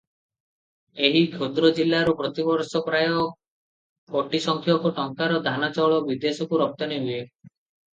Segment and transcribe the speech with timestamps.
[1.09, 3.13] ଏହି କ୍ଷୁଦ୍ର ଜିଲ୍ଲାରୁ ପ୍ରତିବର୍ଷ ପ୍ରାୟ
[4.17, 7.25] କୋଟି ସଂଖ୍ୟକ ଟଙ୍କାର ଧାନ ଚାଉଳ ବିଦେଶକୁ ରପ୍ତାନି ହୁଏ।